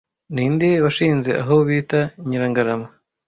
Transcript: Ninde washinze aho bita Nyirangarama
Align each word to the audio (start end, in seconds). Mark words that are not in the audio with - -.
Ninde 0.33 0.69
washinze 0.83 1.31
aho 1.41 1.55
bita 1.67 1.99
Nyirangarama 2.27 2.87